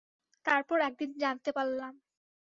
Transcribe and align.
তারপর 0.45 0.77
একদিন 0.81 1.11
জানতে 1.17 1.49
পারলাম। 1.51 1.93